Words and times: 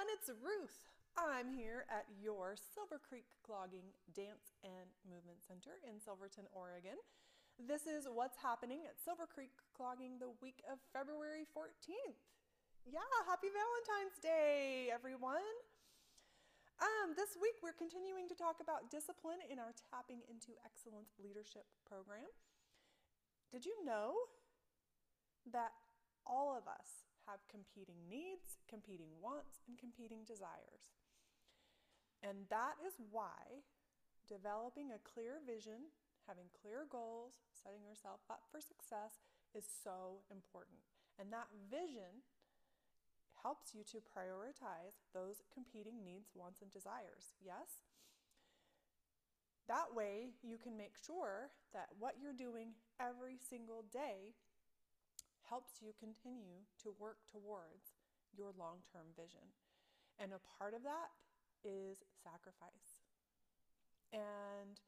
everyone, 0.00 0.16
it's 0.16 0.32
Ruth. 0.40 0.88
I'm 1.12 1.52
here 1.52 1.84
at 1.92 2.08
your 2.16 2.56
Silver 2.56 2.96
Creek 2.96 3.28
Clogging 3.44 3.92
Dance 4.16 4.56
and 4.64 4.88
Movement 5.04 5.44
Center 5.44 5.76
in 5.84 6.00
Silverton, 6.00 6.48
Oregon. 6.56 6.96
This 7.60 7.84
is 7.84 8.08
what's 8.08 8.40
happening 8.40 8.88
at 8.88 8.96
Silver 8.96 9.28
Creek 9.28 9.52
Clogging 9.76 10.16
the 10.16 10.32
week 10.40 10.64
of 10.72 10.80
February 10.96 11.44
14th. 11.52 12.16
Yeah, 12.88 13.04
happy 13.28 13.52
Valentine's 13.52 14.16
Day, 14.24 14.88
everyone. 14.88 15.44
Um, 16.80 17.12
this 17.12 17.36
week 17.36 17.60
we're 17.60 17.76
continuing 17.76 18.24
to 18.32 18.36
talk 18.38 18.64
about 18.64 18.88
discipline 18.88 19.44
in 19.52 19.60
our 19.60 19.76
Tapping 19.92 20.24
into 20.32 20.56
Excellence 20.64 21.12
Leadership 21.20 21.68
program. 21.84 22.32
Did 23.52 23.68
you 23.68 23.76
know 23.84 24.16
that 25.52 25.76
all 26.24 26.56
of 26.56 26.64
us 26.64 27.09
have 27.26 27.40
competing 27.50 28.08
needs, 28.08 28.60
competing 28.68 29.10
wants, 29.20 29.60
and 29.68 29.76
competing 29.76 30.24
desires. 30.24 30.94
And 32.22 32.48
that 32.52 32.76
is 32.84 33.00
why 33.10 33.64
developing 34.28 34.92
a 34.92 35.02
clear 35.02 35.40
vision, 35.42 35.90
having 36.28 36.52
clear 36.52 36.84
goals, 36.86 37.40
setting 37.50 37.82
yourself 37.82 38.20
up 38.28 38.44
for 38.52 38.60
success 38.60 39.24
is 39.56 39.64
so 39.66 40.22
important. 40.30 40.84
And 41.18 41.32
that 41.32 41.50
vision 41.68 42.22
helps 43.42 43.74
you 43.74 43.82
to 43.90 44.04
prioritize 44.04 45.00
those 45.12 45.42
competing 45.52 46.04
needs, 46.04 46.30
wants, 46.36 46.60
and 46.60 46.70
desires. 46.70 47.32
Yes? 47.40 47.88
That 49.68 49.94
way, 49.94 50.34
you 50.42 50.58
can 50.58 50.76
make 50.76 50.94
sure 50.98 51.50
that 51.72 51.88
what 51.98 52.16
you're 52.20 52.36
doing 52.36 52.74
every 53.00 53.38
single 53.38 53.84
day 53.92 54.34
helps 55.50 55.82
you 55.82 55.90
continue 55.98 56.62
to 56.80 56.94
work 56.96 57.18
towards 57.26 57.98
your 58.30 58.54
long 58.54 58.86
term 58.86 59.10
vision. 59.18 59.50
And 60.16 60.30
a 60.30 60.40
part 60.56 60.72
of 60.72 60.86
that 60.86 61.10
is 61.66 62.00
sacrifice. 62.22 63.02
And 64.14 64.78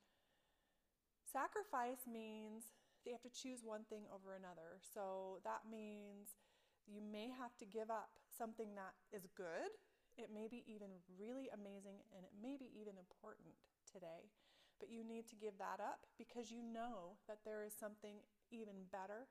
sacrifice 1.26 2.06
means 2.06 2.70
they 3.02 3.10
have 3.10 3.26
to 3.26 3.34
choose 3.34 3.66
one 3.66 3.82
thing 3.90 4.06
over 4.14 4.38
another. 4.38 4.78
So 4.78 5.42
that 5.42 5.66
means 5.66 6.38
you 6.86 7.02
may 7.02 7.30
have 7.34 7.58
to 7.58 7.66
give 7.66 7.90
up 7.90 8.14
something 8.30 8.74
that 8.78 8.94
is 9.10 9.26
good. 9.34 9.74
It 10.14 10.30
may 10.30 10.46
be 10.46 10.62
even 10.68 11.02
really 11.18 11.50
amazing 11.50 12.04
and 12.14 12.22
it 12.22 12.34
may 12.38 12.54
be 12.54 12.70
even 12.78 12.94
important 13.00 13.56
today. 13.88 14.30
But 14.78 14.90
you 14.90 15.06
need 15.06 15.30
to 15.30 15.38
give 15.38 15.56
that 15.58 15.78
up 15.78 16.06
because 16.18 16.50
you 16.50 16.62
know 16.62 17.18
that 17.30 17.46
there 17.46 17.62
is 17.62 17.72
something 17.72 18.18
even 18.50 18.90
better 18.90 19.30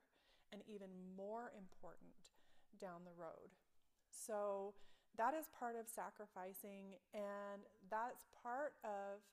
and 0.52 0.60
even 0.68 0.92
more 1.16 1.50
important 1.56 2.36
down 2.78 3.02
the 3.08 3.16
road. 3.16 3.56
So 4.12 4.76
that 5.16 5.32
is 5.32 5.48
part 5.52 5.76
of 5.76 5.88
sacrificing, 5.88 7.00
and 7.12 7.64
that's 7.88 8.28
part 8.44 8.76
of, 8.84 9.24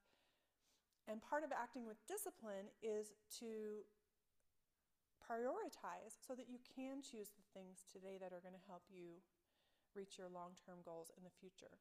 and 1.07 1.21
part 1.21 1.43
of 1.43 1.51
acting 1.51 1.85
with 1.85 1.99
discipline 2.07 2.71
is 2.81 3.11
to 3.39 3.83
prioritize 5.19 6.17
so 6.25 6.33
that 6.33 6.49
you 6.49 6.57
can 6.63 7.05
choose 7.05 7.29
the 7.29 7.45
things 7.53 7.85
today 7.85 8.17
that 8.17 8.33
are 8.33 8.41
going 8.41 8.57
to 8.57 8.67
help 8.67 8.83
you 8.89 9.21
reach 9.93 10.17
your 10.17 10.27
long 10.27 10.57
term 10.57 10.81
goals 10.83 11.11
in 11.15 11.23
the 11.23 11.33
future. 11.37 11.77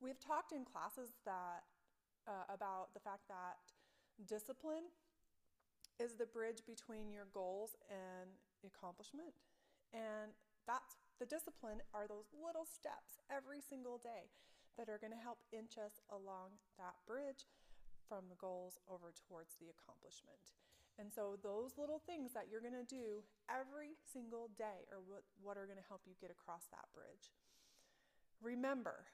We've 0.00 0.20
talked 0.20 0.52
in 0.52 0.64
classes 0.64 1.12
that 1.26 1.66
uh, 2.24 2.48
about 2.48 2.94
the 2.94 3.02
fact 3.02 3.28
that 3.28 3.60
discipline 4.24 4.88
is 6.00 6.16
the 6.16 6.24
bridge 6.32 6.64
between 6.64 7.12
your 7.12 7.28
goals 7.28 7.76
and 7.92 8.32
accomplishment. 8.64 9.36
And 9.92 10.32
that's 10.64 10.96
the 11.20 11.28
discipline 11.28 11.84
are 11.92 12.08
those 12.08 12.32
little 12.32 12.64
steps 12.64 13.20
every 13.28 13.60
single 13.60 14.00
day 14.00 14.32
that 14.80 14.88
are 14.88 14.96
going 14.96 15.12
to 15.12 15.20
help 15.20 15.44
inch 15.52 15.76
us 15.76 16.00
along 16.08 16.56
that 16.80 16.96
bridge 17.04 17.44
from 18.08 18.32
the 18.32 18.40
goals 18.40 18.80
over 18.88 19.12
towards 19.12 19.60
the 19.60 19.68
accomplishment. 19.68 20.56
And 20.96 21.12
so 21.12 21.36
those 21.40 21.76
little 21.76 22.00
things 22.00 22.32
that 22.32 22.48
you're 22.48 22.64
going 22.64 22.76
to 22.76 22.88
do 22.88 23.24
every 23.48 24.00
single 24.08 24.48
day 24.56 24.88
are 24.88 25.04
what, 25.04 25.28
what 25.36 25.60
are 25.60 25.68
going 25.68 25.80
to 25.80 25.90
help 25.92 26.08
you 26.08 26.16
get 26.16 26.32
across 26.32 26.64
that 26.72 26.88
bridge. 26.96 27.32
Remember, 28.40 29.12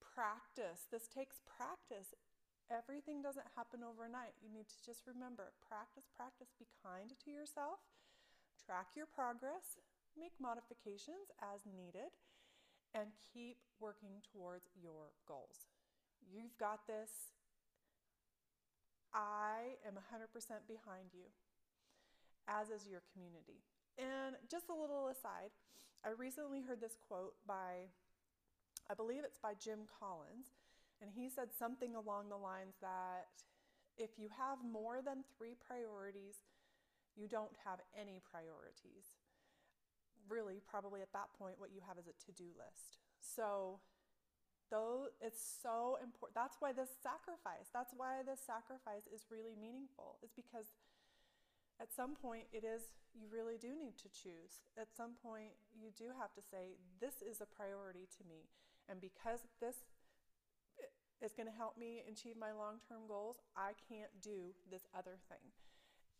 practice. 0.00 0.88
This 0.92 1.08
takes 1.08 1.40
practice. 1.44 2.12
Everything 2.68 3.24
doesn't 3.24 3.48
happen 3.56 3.80
overnight. 3.80 4.36
You 4.44 4.52
need 4.52 4.68
to 4.68 4.78
just 4.84 5.08
remember 5.08 5.56
practice, 5.64 6.04
practice, 6.12 6.52
be 6.60 6.68
kind 6.84 7.16
to 7.24 7.30
yourself, 7.32 7.80
track 8.60 8.92
your 8.92 9.08
progress, 9.08 9.80
make 10.12 10.36
modifications 10.36 11.32
as 11.40 11.64
needed, 11.64 12.12
and 12.92 13.16
keep 13.32 13.64
working 13.80 14.20
towards 14.20 14.68
your 14.76 15.16
goals. 15.24 15.72
You've 16.20 16.56
got 16.60 16.84
this. 16.84 17.32
I 19.16 19.80
am 19.88 19.96
100% 19.96 20.28
behind 20.68 21.16
you, 21.16 21.32
as 22.44 22.68
is 22.68 22.84
your 22.84 23.00
community. 23.16 23.64
And 23.96 24.36
just 24.44 24.68
a 24.68 24.76
little 24.76 25.08
aside, 25.08 25.56
I 26.04 26.12
recently 26.12 26.60
heard 26.60 26.84
this 26.84 27.00
quote 27.00 27.32
by, 27.48 27.88
I 28.90 28.94
believe 28.94 29.24
it's 29.24 29.40
by 29.40 29.56
Jim 29.56 29.88
Collins 29.88 30.52
and 31.00 31.10
he 31.14 31.28
said 31.30 31.54
something 31.54 31.94
along 31.94 32.28
the 32.28 32.38
lines 32.38 32.74
that 32.80 33.30
if 33.96 34.18
you 34.18 34.28
have 34.34 34.58
more 34.62 35.02
than 35.02 35.26
three 35.36 35.54
priorities, 35.58 36.42
you 37.18 37.26
don't 37.26 37.54
have 37.66 37.82
any 37.94 38.22
priorities. 38.22 39.18
Really, 40.30 40.62
probably 40.62 41.02
at 41.02 41.12
that 41.12 41.34
point, 41.38 41.58
what 41.58 41.74
you 41.74 41.82
have 41.86 41.98
is 41.98 42.06
a 42.06 42.14
to 42.14 42.32
do 42.34 42.50
list. 42.54 43.02
So, 43.18 43.82
though 44.70 45.10
it's 45.18 45.42
so 45.42 45.98
important, 45.98 46.38
that's 46.38 46.58
why 46.62 46.70
this 46.70 46.94
sacrifice, 47.02 47.70
that's 47.74 47.94
why 47.96 48.22
this 48.22 48.38
sacrifice 48.38 49.10
is 49.10 49.26
really 49.30 49.58
meaningful, 49.58 50.18
is 50.22 50.30
because 50.30 50.70
at 51.80 51.94
some 51.94 52.14
point 52.14 52.46
it 52.52 52.62
is 52.62 52.94
you 53.14 53.26
really 53.30 53.56
do 53.58 53.74
need 53.78 53.94
to 53.96 54.10
choose 54.10 54.66
at 54.76 54.90
some 54.94 55.14
point 55.22 55.54
you 55.70 55.90
do 55.96 56.10
have 56.18 56.34
to 56.34 56.42
say 56.42 56.74
this 57.00 57.22
is 57.22 57.40
a 57.40 57.46
priority 57.46 58.06
to 58.10 58.26
me 58.26 58.50
and 58.90 59.00
because 59.00 59.46
this 59.62 59.86
is 61.22 61.34
going 61.34 61.50
to 61.50 61.54
help 61.54 61.78
me 61.78 62.02
achieve 62.06 62.38
my 62.38 62.54
long 62.54 62.78
term 62.86 63.06
goals, 63.08 63.42
I 63.56 63.74
can't 63.88 64.10
do 64.22 64.54
this 64.70 64.86
other 64.94 65.18
thing. 65.28 65.42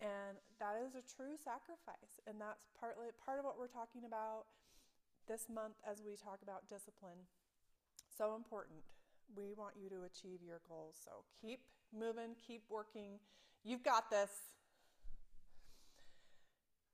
And 0.00 0.38
that 0.62 0.78
is 0.78 0.94
a 0.94 1.02
true 1.02 1.34
sacrifice. 1.38 2.22
And 2.26 2.38
that's 2.38 2.70
partly 2.78 3.10
part 3.18 3.38
of 3.38 3.44
what 3.44 3.58
we're 3.58 3.70
talking 3.70 4.06
about 4.06 4.46
this 5.26 5.46
month 5.50 5.74
as 5.82 6.02
we 6.02 6.14
talk 6.14 6.38
about 6.42 6.70
discipline. 6.70 7.26
So 8.10 8.34
important. 8.34 8.82
We 9.34 9.54
want 9.54 9.74
you 9.76 9.90
to 9.90 10.06
achieve 10.06 10.40
your 10.42 10.62
goals. 10.68 10.96
So 10.98 11.26
keep 11.42 11.60
moving, 11.94 12.34
keep 12.38 12.62
working. 12.70 13.18
You've 13.64 13.82
got 13.82 14.10
this. 14.10 14.30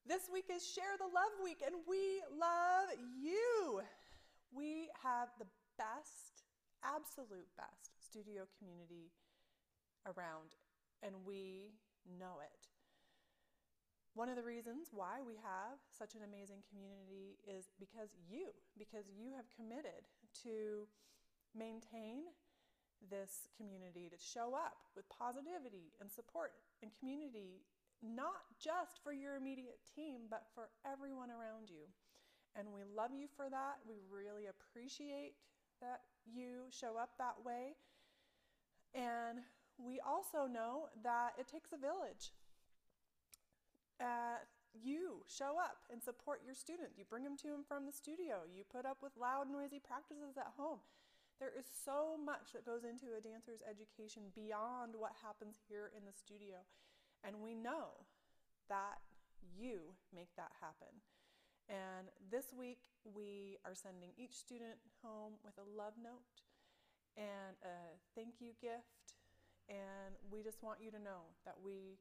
This 0.07 0.29
week 0.33 0.47
is 0.53 0.67
Share 0.67 0.97
the 0.99 1.09
Love 1.09 1.33
Week, 1.43 1.63
and 1.65 1.77
we 1.89 2.21
love 2.29 2.93
you. 3.17 3.81
We 4.53 4.89
have 5.03 5.29
the 5.39 5.47
best 5.79 6.45
absolute 6.85 7.49
best 7.57 7.94
studio 8.15 8.47
community 8.63 9.11
around, 10.07 10.55
and 11.03 11.27
we 11.27 11.75
know 12.07 12.39
it. 12.39 12.71
One 14.15 14.31
of 14.31 14.39
the 14.39 14.47
reasons 14.47 14.95
why 14.95 15.19
we 15.19 15.35
have 15.43 15.83
such 15.91 16.15
an 16.15 16.23
amazing 16.23 16.63
community 16.71 17.43
is 17.43 17.75
because 17.83 18.15
you, 18.31 18.55
because 18.79 19.11
you 19.11 19.35
have 19.35 19.51
committed 19.51 20.07
to 20.47 20.87
maintain 21.59 22.31
this 23.11 23.51
community, 23.59 24.07
to 24.07 24.15
show 24.15 24.55
up 24.55 24.79
with 24.95 25.11
positivity 25.11 25.91
and 25.99 26.07
support 26.07 26.55
and 26.87 26.95
community, 26.95 27.67
not 27.99 28.47
just 28.63 29.03
for 29.03 29.11
your 29.11 29.35
immediate 29.35 29.83
team, 29.91 30.31
but 30.31 30.47
for 30.55 30.71
everyone 30.87 31.35
around 31.35 31.67
you. 31.67 31.91
And 32.55 32.71
we 32.71 32.87
love 32.87 33.11
you 33.11 33.27
for 33.27 33.51
that. 33.51 33.83
We 33.83 33.99
really 34.07 34.47
appreciate 34.47 35.35
that 35.83 36.07
you 36.23 36.71
show 36.71 36.95
up 36.95 37.19
that 37.19 37.43
way. 37.43 37.75
And 38.95 39.43
we 39.77 39.99
also 40.01 40.47
know 40.47 40.87
that 41.03 41.35
it 41.39 41.49
takes 41.49 41.75
a 41.75 41.79
village. 41.79 42.31
Uh, 44.01 44.39
you 44.75 45.23
show 45.27 45.59
up 45.59 45.87
and 45.91 46.03
support 46.03 46.43
your 46.47 46.55
student. 46.55 46.95
You 46.99 47.05
bring 47.07 47.23
them 47.23 47.39
to 47.43 47.55
and 47.55 47.67
from 47.67 47.87
the 47.87 47.95
studio. 47.95 48.43
You 48.47 48.63
put 48.67 48.87
up 48.87 48.99
with 49.03 49.15
loud, 49.19 49.51
noisy 49.51 49.79
practices 49.79 50.39
at 50.39 50.55
home. 50.59 50.83
There 51.39 51.51
is 51.51 51.67
so 51.67 52.15
much 52.15 52.55
that 52.55 52.67
goes 52.67 52.87
into 52.87 53.15
a 53.15 53.23
dancer's 53.23 53.63
education 53.67 54.31
beyond 54.35 54.95
what 54.95 55.19
happens 55.23 55.59
here 55.67 55.91
in 55.91 56.07
the 56.07 56.15
studio. 56.15 56.63
And 57.27 57.43
we 57.43 57.55
know 57.55 58.07
that 58.71 59.03
you 59.43 59.95
make 60.15 60.31
that 60.39 60.55
happen. 60.63 61.03
And 61.67 62.11
this 62.31 62.55
week, 62.55 62.91
we 63.03 63.59
are 63.65 63.75
sending 63.75 64.15
each 64.15 64.35
student 64.35 64.79
home 65.03 65.35
with 65.43 65.59
a 65.59 65.67
love 65.67 65.95
note 65.99 66.45
and 67.17 67.55
a 67.63 67.99
thank 68.15 68.41
you 68.41 68.53
gift. 68.61 69.15
And 69.69 70.15
we 70.29 70.43
just 70.43 70.63
want 70.63 70.81
you 70.83 70.91
to 70.93 71.01
know 71.01 71.33
that 71.45 71.57
we 71.57 71.97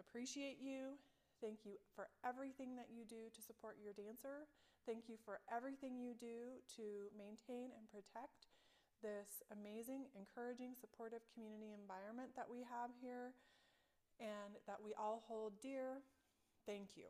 appreciate 0.00 0.58
you. 0.60 0.96
Thank 1.40 1.62
you 1.64 1.76
for 1.94 2.08
everything 2.24 2.74
that 2.76 2.88
you 2.90 3.04
do 3.04 3.30
to 3.30 3.40
support 3.42 3.76
your 3.78 3.92
dancer. 3.92 4.48
Thank 4.86 5.06
you 5.06 5.20
for 5.20 5.38
everything 5.52 6.00
you 6.00 6.14
do 6.16 6.64
to 6.80 7.12
maintain 7.12 7.76
and 7.76 7.84
protect 7.92 8.48
this 9.02 9.44
amazing, 9.52 10.10
encouraging, 10.16 10.74
supportive 10.74 11.22
community 11.34 11.76
environment 11.76 12.30
that 12.34 12.48
we 12.50 12.64
have 12.66 12.90
here 13.00 13.36
and 14.18 14.58
that 14.66 14.82
we 14.82 14.94
all 14.98 15.22
hold 15.28 15.60
dear. 15.60 16.02
Thank 16.66 16.96
you. 16.96 17.06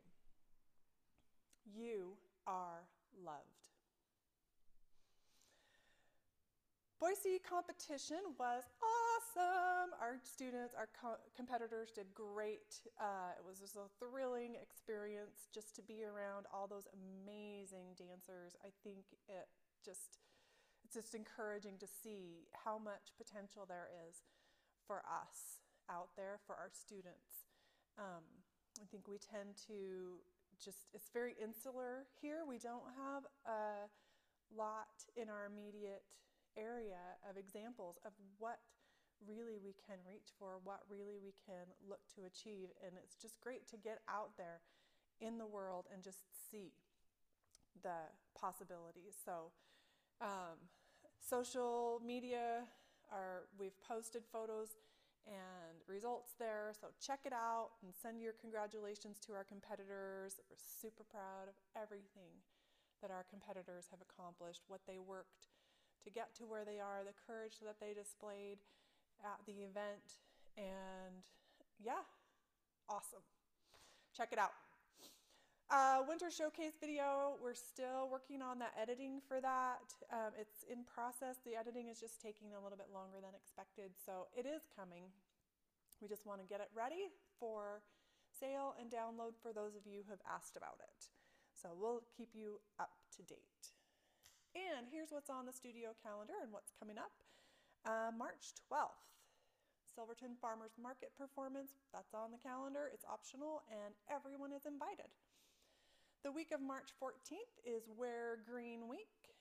You 1.65 2.17
are 2.45 2.85
loved. 3.23 3.68
Boise 6.99 7.39
competition 7.39 8.19
was 8.35 8.67
awesome. 8.83 9.95
Our 10.03 10.19
students, 10.19 10.75
our 10.75 10.91
co- 10.91 11.23
competitors 11.31 11.95
did 11.95 12.11
great. 12.11 12.75
Uh, 12.99 13.31
it 13.39 13.43
was 13.47 13.55
just 13.63 13.79
a 13.79 13.87
thrilling 14.03 14.59
experience 14.59 15.47
just 15.55 15.79
to 15.79 15.81
be 15.81 16.03
around 16.03 16.51
all 16.51 16.67
those 16.67 16.91
amazing 16.91 17.95
dancers. 17.95 18.59
I 18.67 18.75
think 18.83 19.15
it 19.31 19.47
just 19.79 20.19
it's 20.83 20.91
just 20.93 21.15
encouraging 21.15 21.79
to 21.79 21.87
see 21.87 22.51
how 22.51 22.75
much 22.75 23.15
potential 23.15 23.63
there 23.63 23.87
is 24.11 24.27
for 24.83 24.99
us 25.07 25.63
out 25.87 26.11
there 26.19 26.35
for 26.43 26.59
our 26.59 26.67
students. 26.67 27.47
Um, 27.95 28.27
I 28.75 28.85
think 28.91 29.07
we 29.07 29.23
tend 29.23 29.55
to 29.71 30.19
just 30.59 30.91
it's 30.91 31.07
very 31.15 31.31
insular 31.39 32.11
here. 32.19 32.43
We 32.43 32.59
don't 32.59 32.91
have 32.99 33.23
a 33.47 33.87
lot 34.51 35.07
in 35.15 35.31
our 35.31 35.47
immediate 35.47 36.03
area 36.57 37.19
of 37.29 37.37
examples 37.37 37.97
of 38.05 38.11
what 38.37 38.59
really 39.27 39.59
we 39.59 39.75
can 39.75 39.97
reach 40.07 40.31
for, 40.39 40.59
what 40.63 40.81
really 40.89 41.19
we 41.19 41.33
can 41.45 41.67
look 41.83 41.99
to 42.15 42.23
achieve. 42.23 42.71
And 42.85 42.95
it's 42.95 43.15
just 43.15 43.39
great 43.41 43.67
to 43.69 43.77
get 43.77 43.99
out 44.07 44.37
there 44.37 44.61
in 45.19 45.37
the 45.37 45.45
world 45.45 45.85
and 45.93 46.03
just 46.03 46.23
see 46.51 46.71
the 47.83 48.07
possibilities. 48.39 49.15
So, 49.25 49.51
um, 50.21 50.59
social 51.19 52.01
media 52.05 52.63
are, 53.11 53.47
we've 53.57 53.77
posted 53.83 54.23
photos 54.31 54.79
and 55.27 55.77
results 55.87 56.33
there. 56.39 56.73
So 56.79 56.87
check 56.99 57.19
it 57.25 57.33
out 57.33 57.77
and 57.83 57.93
send 57.93 58.21
your 58.21 58.33
congratulations 58.39 59.19
to 59.27 59.33
our 59.33 59.43
competitors. 59.43 60.39
We're 60.49 60.57
super 60.57 61.03
proud 61.03 61.47
of 61.47 61.55
everything 61.75 62.41
that 63.01 63.11
our 63.11 63.23
competitors 63.29 63.87
have 63.91 63.99
accomplished, 64.01 64.63
what 64.67 64.81
they 64.87 64.97
worked 64.99 65.47
to 66.03 66.09
get 66.09 66.35
to 66.37 66.43
where 66.43 66.65
they 66.65 66.79
are, 66.79 67.03
the 67.03 67.15
courage 67.27 67.59
that 67.63 67.79
they 67.79 67.93
displayed 67.93 68.59
at 69.23 69.39
the 69.45 69.63
event. 69.63 70.19
And 70.57 71.23
yeah, 71.79 72.03
awesome. 72.89 73.23
Check 74.15 74.29
it 74.31 74.39
out. 74.39 74.51
Uh, 75.69 76.01
winter 76.09 76.33
showcase 76.33 76.73
video, 76.81 77.37
we're 77.37 77.53
still 77.53 78.09
working 78.09 78.41
on 78.41 78.57
that 78.57 78.73
editing 78.73 79.21
for 79.21 79.37
that. 79.37 79.85
Um, 80.09 80.33
it's 80.33 80.65
in 80.65 80.81
process. 80.81 81.37
The 81.45 81.53
editing 81.53 81.93
is 81.93 82.01
just 82.01 82.17
taking 82.17 82.57
a 82.57 82.59
little 82.59 82.77
bit 82.77 82.89
longer 82.89 83.21
than 83.21 83.37
expected, 83.37 83.93
so 83.93 84.25
it 84.33 84.49
is 84.49 84.65
coming. 84.73 85.13
We 86.01 86.09
just 86.09 86.25
want 86.25 86.41
to 86.41 86.47
get 86.49 86.57
it 86.57 86.73
ready 86.73 87.13
for 87.37 87.85
sale 88.33 88.73
and 88.81 88.89
download 88.89 89.37
for 89.37 89.53
those 89.53 89.77
of 89.77 89.85
you 89.85 90.01
who 90.07 90.11
have 90.11 90.25
asked 90.25 90.57
about 90.57 90.81
it. 90.81 91.13
So 91.53 91.69
we'll 91.77 92.01
keep 92.17 92.33
you 92.33 92.57
up 92.79 92.97
to 93.17 93.21
date. 93.21 93.77
And 94.57 94.89
here's 94.89 95.13
what's 95.13 95.29
on 95.29 95.45
the 95.45 95.53
studio 95.53 95.93
calendar 96.01 96.41
and 96.41 96.49
what's 96.49 96.73
coming 96.73 96.97
up. 96.97 97.13
Uh, 97.85 98.09
March 98.15 98.57
12th, 98.69 99.05
Silverton 99.85 100.33
Farmers 100.41 100.73
Market 100.81 101.13
performance. 101.13 101.77
That's 101.93 102.13
on 102.17 102.33
the 102.33 102.41
calendar. 102.41 102.89
It's 102.89 103.05
optional 103.05 103.61
and 103.69 103.93
everyone 104.09 104.51
is 104.51 104.65
invited. 104.65 105.13
The 106.25 106.33
week 106.33 106.51
of 106.51 106.59
March 106.59 106.91
14th 106.99 107.55
is 107.63 107.87
Wear 107.87 108.43
Green 108.43 108.89
Week. 108.89 109.31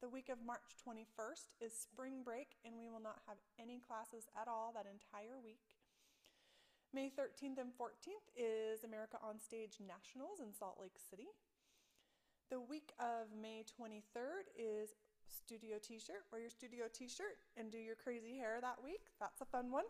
The 0.00 0.08
week 0.08 0.30
of 0.32 0.40
March 0.42 0.74
21st 0.82 1.52
is 1.60 1.70
spring 1.70 2.26
break, 2.26 2.58
and 2.66 2.74
we 2.74 2.90
will 2.90 2.98
not 2.98 3.22
have 3.28 3.38
any 3.54 3.78
classes 3.78 4.26
at 4.34 4.48
all 4.48 4.74
that 4.74 4.88
entire 4.88 5.38
week. 5.38 5.78
May 6.90 7.06
13th 7.06 7.60
and 7.60 7.70
14th 7.78 8.26
is 8.34 8.82
America 8.82 9.16
on 9.22 9.38
Stage 9.38 9.78
Nationals 9.78 10.40
in 10.42 10.50
Salt 10.50 10.80
Lake 10.80 10.98
City. 10.98 11.30
The 12.52 12.60
week 12.60 12.92
of 13.00 13.32
May 13.32 13.64
23rd 13.64 14.52
is 14.60 14.92
Studio 15.24 15.80
T 15.80 15.96
shirt. 15.96 16.28
Wear 16.28 16.44
your 16.44 16.52
studio 16.52 16.84
t 16.92 17.08
shirt 17.08 17.40
and 17.56 17.72
do 17.72 17.80
your 17.80 17.96
crazy 17.96 18.36
hair 18.36 18.60
that 18.60 18.76
week. 18.84 19.08
That's 19.16 19.40
a 19.40 19.48
fun 19.48 19.72
one. 19.72 19.88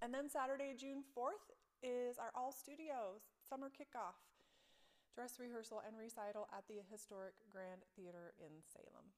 And 0.00 0.08
then 0.08 0.32
Saturday, 0.32 0.72
June 0.72 1.04
4th 1.12 1.52
is 1.84 2.16
our 2.16 2.32
All 2.32 2.48
Studios 2.48 3.28
summer 3.44 3.68
kickoff 3.68 4.16
dress 5.12 5.36
rehearsal 5.36 5.82
and 5.84 6.00
recital 6.00 6.48
at 6.48 6.64
the 6.64 6.80
historic 6.88 7.36
Grand 7.52 7.84
Theater 7.92 8.32
in 8.40 8.64
Salem. 8.64 9.12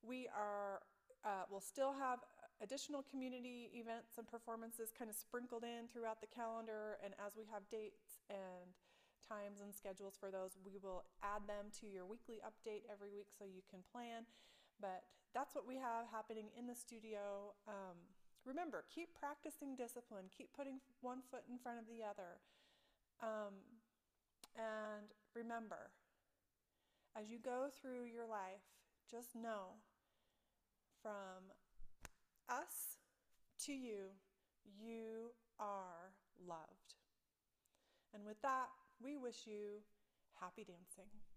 We 0.00 0.32
are, 0.32 0.80
uh, 1.28 1.44
will 1.52 1.60
still 1.60 1.92
have 1.92 2.24
additional 2.62 3.04
community 3.04 3.68
events 3.76 4.16
and 4.16 4.24
performances 4.24 4.88
kind 4.96 5.10
of 5.10 5.16
sprinkled 5.16 5.64
in 5.64 5.92
throughout 5.92 6.22
the 6.24 6.32
calendar, 6.32 6.96
and 7.04 7.12
as 7.20 7.36
we 7.36 7.44
have 7.52 7.68
dates 7.68 8.16
and 8.30 8.72
times 9.28 9.60
and 9.60 9.76
schedules 9.76 10.16
for 10.16 10.32
those, 10.32 10.56
we 10.64 10.80
will 10.80 11.04
add 11.20 11.44
them 11.44 11.68
to 11.80 11.86
your 11.86 12.08
weekly 12.08 12.40
update 12.40 12.88
every 12.88 13.12
week 13.12 13.28
so 13.28 13.44
you 13.44 13.60
can 13.68 13.84
plan. 13.92 14.24
But 14.80 15.04
that's 15.36 15.54
what 15.54 15.68
we 15.68 15.76
have 15.76 16.08
happening 16.08 16.48
in 16.56 16.66
the 16.66 16.74
studio. 16.74 17.52
Um, 17.68 18.00
remember, 18.48 18.88
keep 18.88 19.12
practicing 19.12 19.76
discipline, 19.76 20.32
keep 20.32 20.56
putting 20.56 20.80
one 21.04 21.20
foot 21.30 21.44
in 21.50 21.58
front 21.60 21.78
of 21.78 21.86
the 21.86 22.00
other. 22.00 22.40
Um, 23.20 23.60
and 24.56 25.12
remember, 25.34 25.92
as 27.12 27.30
you 27.30 27.38
go 27.38 27.68
through 27.68 28.08
your 28.08 28.26
life, 28.26 28.64
just 29.10 29.34
know 29.34 29.76
from 31.02 31.52
us 32.48 32.98
to 33.66 33.72
you, 33.72 34.16
you 34.64 35.32
are 35.58 36.14
loved. 36.46 36.94
And 38.14 38.24
with 38.24 38.40
that, 38.42 38.68
we 39.02 39.16
wish 39.16 39.46
you 39.46 39.82
happy 40.40 40.64
dancing. 40.64 41.27